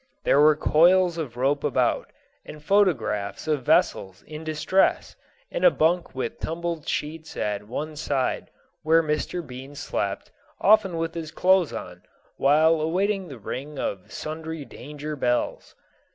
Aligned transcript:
There 0.23 0.39
were 0.39 0.55
coils 0.55 1.19
of 1.19 1.37
rope 1.37 1.63
about, 1.63 2.11
and 2.43 2.63
photographs 2.63 3.47
of 3.47 3.61
vessels 3.61 4.23
in 4.23 4.43
distress, 4.43 5.15
and 5.51 5.63
a 5.63 5.69
bunk 5.69 6.15
with 6.15 6.39
tumbled 6.39 6.87
sheets 6.87 7.37
at 7.37 7.67
one 7.67 7.95
side, 7.95 8.49
where 8.81 9.03
Mr. 9.03 9.45
Bean 9.45 9.75
slept, 9.75 10.31
often 10.59 10.97
with 10.97 11.13
his 11.13 11.29
clothes 11.29 11.71
on, 11.71 12.01
while 12.37 12.81
awaiting 12.81 13.27
the 13.27 13.37
ring 13.37 13.77
of 13.77 14.11
sundry 14.11 14.65
danger 14.65 15.15
bells. 15.15 15.75